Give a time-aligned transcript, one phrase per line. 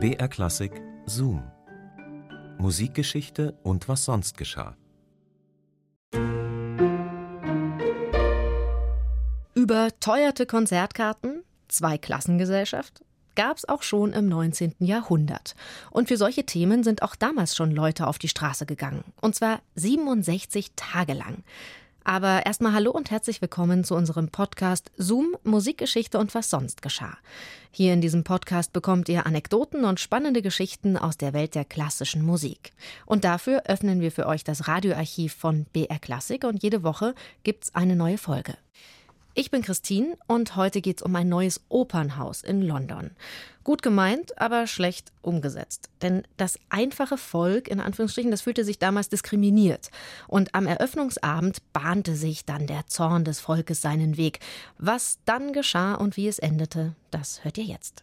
[0.00, 1.42] BR Klassik Zoom.
[2.58, 4.76] Musikgeschichte und was sonst geschah.
[9.56, 13.02] Überteuerte Konzertkarten, Zweiklassengesellschaft,
[13.34, 14.76] gab es auch schon im 19.
[14.78, 15.56] Jahrhundert.
[15.90, 19.02] Und für solche Themen sind auch damals schon Leute auf die Straße gegangen.
[19.20, 21.42] Und zwar 67 Tage lang.
[22.08, 27.18] Aber erstmal hallo und herzlich willkommen zu unserem Podcast Zoom, Musikgeschichte und was sonst geschah.
[27.70, 32.24] Hier in diesem Podcast bekommt ihr Anekdoten und spannende Geschichten aus der Welt der klassischen
[32.24, 32.72] Musik.
[33.04, 37.74] Und dafür öffnen wir für euch das Radioarchiv von BR Klassik und jede Woche gibt's
[37.74, 38.56] eine neue Folge.
[39.38, 43.12] Ich bin Christine und heute geht es um ein neues Opernhaus in London.
[43.62, 45.90] Gut gemeint, aber schlecht umgesetzt.
[46.02, 49.92] Denn das einfache Volk, in Anführungsstrichen, das fühlte sich damals diskriminiert.
[50.26, 54.40] Und am Eröffnungsabend bahnte sich dann der Zorn des Volkes seinen Weg.
[54.76, 58.02] Was dann geschah und wie es endete, das hört ihr jetzt.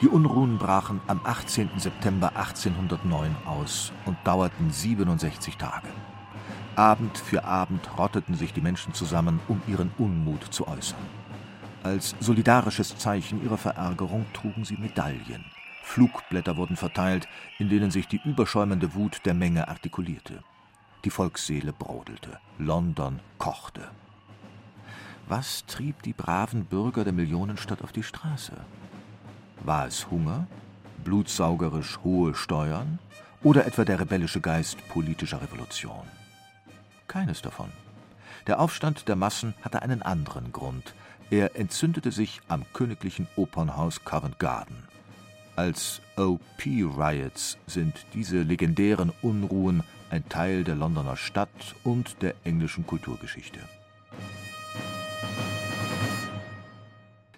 [0.00, 1.70] Die Unruhen brachen am 18.
[1.76, 5.88] September 1809 aus und dauerten 67 Tage.
[6.76, 11.00] Abend für Abend rotteten sich die Menschen zusammen, um ihren Unmut zu äußern.
[11.82, 15.44] Als solidarisches Zeichen ihrer Verärgerung trugen sie Medaillen.
[15.82, 17.26] Flugblätter wurden verteilt,
[17.58, 20.44] in denen sich die überschäumende Wut der Menge artikulierte.
[21.04, 22.38] Die Volksseele brodelte.
[22.58, 23.90] London kochte.
[25.28, 28.52] Was trieb die braven Bürger der Millionenstadt auf die Straße?
[29.60, 30.46] War es Hunger,
[31.04, 32.98] blutsaugerisch hohe Steuern
[33.42, 36.06] oder etwa der rebellische Geist politischer Revolution?
[37.06, 37.70] Keines davon.
[38.46, 40.94] Der Aufstand der Massen hatte einen anderen Grund.
[41.30, 44.84] Er entzündete sich am königlichen Opernhaus Covent Garden.
[45.56, 53.58] Als OP-Riots sind diese legendären Unruhen ein Teil der Londoner Stadt und der englischen Kulturgeschichte.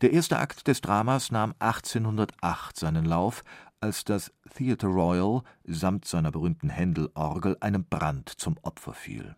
[0.00, 3.42] Der erste Akt des Dramas nahm 1808 seinen Lauf,
[3.80, 9.34] als das Theatre Royal samt seiner berühmten Händel-Orgel einem Brand zum Opfer fiel.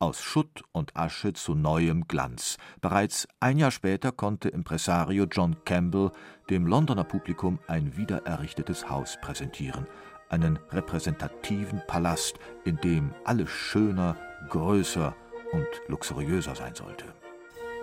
[0.00, 2.56] Aus Schutt und Asche zu neuem Glanz.
[2.80, 6.10] Bereits ein Jahr später konnte Impresario John Campbell
[6.48, 9.86] dem Londoner Publikum ein wiedererrichtetes Haus präsentieren,
[10.30, 14.16] einen repräsentativen Palast, in dem alles schöner,
[14.48, 15.14] größer
[15.52, 17.19] und luxuriöser sein sollte.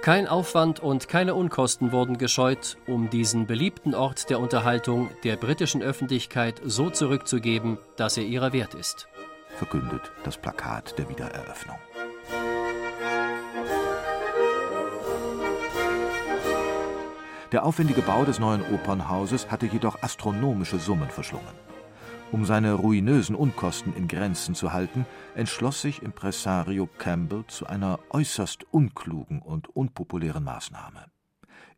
[0.02, 5.82] Kein Aufwand und keine Unkosten wurden gescheut, um diesen beliebten Ort der Unterhaltung der britischen
[5.82, 9.08] Öffentlichkeit so zurückzugeben, dass er ihrer wert ist.
[9.50, 11.78] Verkündet das Plakat der Wiedereröffnung.
[17.52, 21.67] Der aufwendige Bau des neuen Opernhauses hatte jedoch astronomische Summen verschlungen.
[22.30, 28.66] Um seine ruinösen Unkosten in Grenzen zu halten, entschloss sich Impresario Campbell zu einer äußerst
[28.72, 31.06] unklugen und unpopulären Maßnahme.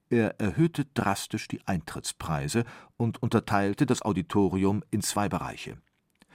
[0.10, 2.64] Er erhöhte drastisch die Eintrittspreise
[2.98, 5.78] und unterteilte das Auditorium in zwei Bereiche.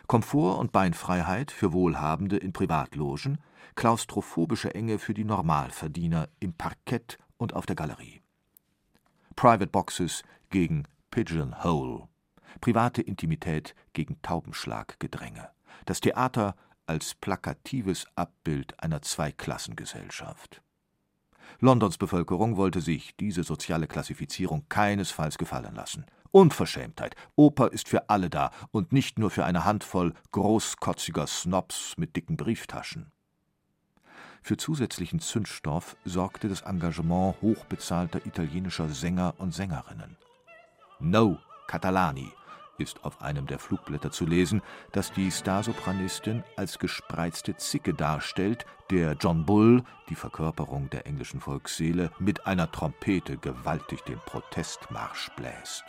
[0.06, 3.38] Komfort und Beinfreiheit für Wohlhabende in Privatlogen,
[3.75, 8.20] klaustrophobische Enge für die Normalverdiener im Parkett und auf der Galerie.
[9.34, 12.06] Private Boxes gegen Pigeonhole
[12.60, 15.50] private Intimität gegen Taubenschlaggedränge,
[15.84, 16.56] das Theater
[16.87, 20.62] als plakatives Abbild einer Zweiklassengesellschaft.
[21.60, 26.04] Londons Bevölkerung wollte sich diese soziale Klassifizierung keinesfalls gefallen lassen.
[26.31, 27.14] Unverschämtheit.
[27.37, 32.37] Oper ist für alle da und nicht nur für eine Handvoll großkotziger Snobs mit dicken
[32.37, 33.12] Brieftaschen.
[34.43, 40.16] Für zusätzlichen Zündstoff sorgte das Engagement hochbezahlter italienischer Sänger und Sängerinnen.
[40.98, 42.31] No Catalani
[42.79, 44.62] ist auf einem der Flugblätter zu lesen,
[44.93, 52.11] das die Starsopranistin als gespreizte Zicke darstellt, der John Bull, die Verkörperung der englischen Volksseele,
[52.19, 55.85] mit einer Trompete gewaltig den Protestmarsch bläst.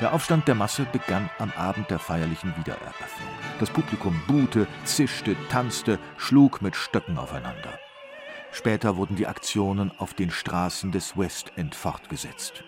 [0.00, 3.28] Der Aufstand der Masse begann am Abend der feierlichen Wiedereröffnung.
[3.58, 7.78] Das Publikum buhte, zischte, tanzte, schlug mit Stöcken aufeinander.
[8.50, 12.64] Später wurden die Aktionen auf den Straßen des West End fortgesetzt.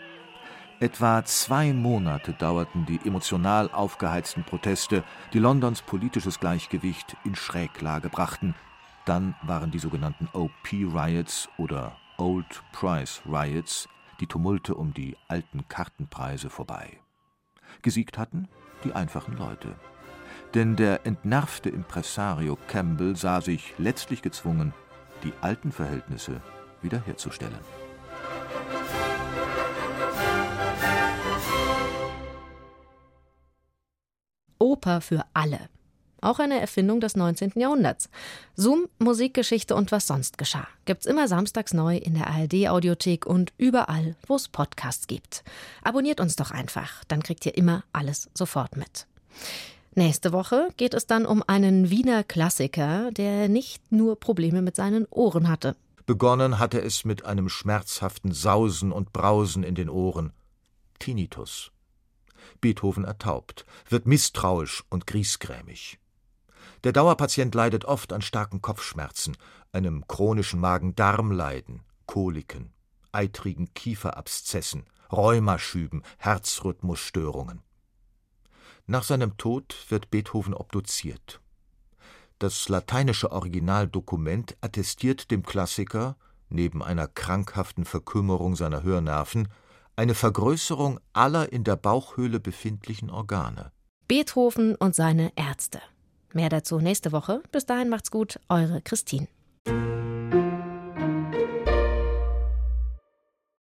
[0.79, 5.03] Etwa zwei Monate dauerten die emotional aufgeheizten Proteste,
[5.33, 8.55] die Londons politisches Gleichgewicht in Schräglage brachten.
[9.07, 13.89] Dann waren die sogenannten OP-Riots oder Old Price Riots,
[14.21, 17.02] die Tumulte um die alten Kartenpreise vorbei.
[17.81, 18.49] Gesiegt hatten
[18.85, 19.75] die einfachen Leute.
[20.55, 24.75] Denn der entnervte Impresario Campbell sah sich letztlich gezwungen,
[25.25, 26.43] die alten Verhältnisse
[26.83, 27.59] wiederherzustellen.
[34.59, 35.69] Oper für alle.
[36.23, 37.53] Auch eine Erfindung des 19.
[37.57, 38.09] Jahrhunderts.
[38.55, 40.69] Zoom, Musikgeschichte und was sonst geschah.
[40.85, 45.43] Gibt's immer samstags neu in der ARD-Audiothek und überall, wo es Podcasts gibt.
[45.83, 49.09] Abonniert uns doch einfach, dann kriegt ihr immer alles sofort mit.
[49.97, 55.07] Nächste Woche geht es dann um einen Wiener Klassiker, der nicht nur Probleme mit seinen
[55.11, 55.75] Ohren hatte.
[56.07, 60.33] Begonnen hatte es mit einem schmerzhaften Sausen und Brausen in den Ohren.
[61.01, 61.73] Tinnitus.
[62.61, 65.99] Beethoven ertaubt, wird misstrauisch und griesgrämig.
[66.85, 69.37] Der Dauerpatient leidet oft an starken Kopfschmerzen,
[69.73, 72.73] einem chronischen Magen-Darm-Leiden, Koliken,
[73.13, 77.63] eitrigen Kieferabszessen, Rheumaschüben, Herzrhythmusstörungen.
[78.87, 81.41] Nach seinem Tod wird Beethoven obduziert.
[82.39, 86.17] Das lateinische Originaldokument attestiert dem Klassiker,
[86.49, 89.49] neben einer krankhaften Verkümmerung seiner Hörnerven,
[89.95, 93.71] eine Vergrößerung aller in der Bauchhöhle befindlichen Organe.
[94.09, 95.81] Beethoven und seine Ärzte.
[96.33, 97.43] Mehr dazu nächste Woche.
[97.53, 99.29] Bis dahin macht's gut, eure Christine.